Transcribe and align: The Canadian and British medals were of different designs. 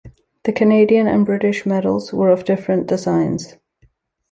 The 0.45 0.51
Canadian 0.51 1.05
and 1.05 1.27
British 1.27 1.63
medals 1.63 2.11
were 2.11 2.31
of 2.31 2.43
different 2.43 2.87
designs. 2.87 3.57